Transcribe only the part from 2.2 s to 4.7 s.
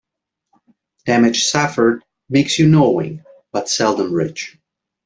makes you knowing, but seldom rich.